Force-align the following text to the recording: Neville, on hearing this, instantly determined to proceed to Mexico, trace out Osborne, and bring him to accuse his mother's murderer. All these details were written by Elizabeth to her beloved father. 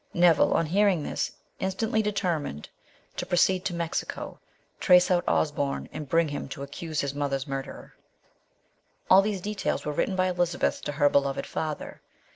Neville, 0.15 0.55
on 0.55 0.65
hearing 0.65 1.03
this, 1.03 1.31
instantly 1.59 2.01
determined 2.01 2.69
to 3.17 3.25
proceed 3.27 3.63
to 3.65 3.75
Mexico, 3.75 4.39
trace 4.79 5.11
out 5.11 5.23
Osborne, 5.27 5.87
and 5.93 6.09
bring 6.09 6.29
him 6.29 6.47
to 6.47 6.63
accuse 6.63 7.01
his 7.01 7.13
mother's 7.13 7.45
murderer. 7.45 7.93
All 9.11 9.21
these 9.21 9.41
details 9.41 9.85
were 9.85 9.93
written 9.93 10.15
by 10.15 10.27
Elizabeth 10.29 10.81
to 10.85 10.93
her 10.93 11.07
beloved 11.07 11.45
father. 11.45 12.01